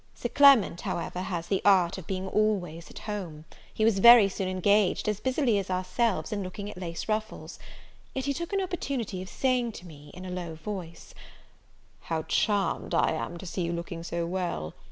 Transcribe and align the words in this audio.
Sir 0.15 0.29
Clement, 0.29 0.81
however, 0.81 1.21
has 1.21 1.45
the 1.45 1.61
art 1.63 1.99
of 1.99 2.07
being 2.07 2.27
always 2.27 2.89
at 2.89 2.97
home; 3.05 3.45
he 3.71 3.85
was 3.85 3.99
very 3.99 4.27
soon 4.29 4.47
engaged, 4.47 5.07
as 5.07 5.19
busily 5.19 5.59
as 5.59 5.69
ourselves, 5.69 6.31
in 6.31 6.41
looking 6.41 6.71
at 6.71 6.77
lace 6.79 7.07
ruffles; 7.07 7.59
yet 8.15 8.25
he 8.25 8.33
took 8.33 8.51
an 8.51 8.61
opportunity 8.63 9.21
of 9.21 9.29
saying 9.29 9.73
to 9.73 9.85
me, 9.85 10.09
in 10.15 10.25
a 10.25 10.31
low 10.31 10.55
voice, 10.55 11.13
"How 11.99 12.23
charmed 12.23 12.95
I 12.95 13.11
am 13.11 13.37
to 13.37 13.45
see 13.45 13.61
you 13.61 13.73
look 13.73 13.89
so 14.01 14.25
well! 14.25 14.73